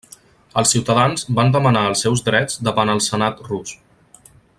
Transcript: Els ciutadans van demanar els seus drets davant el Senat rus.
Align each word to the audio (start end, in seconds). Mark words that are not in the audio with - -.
Els 0.61 0.71
ciutadans 0.75 1.25
van 1.39 1.53
demanar 1.55 1.83
els 1.89 2.01
seus 2.07 2.23
drets 2.31 2.57
davant 2.69 2.93
el 2.95 3.03
Senat 3.09 3.45
rus. 3.51 3.75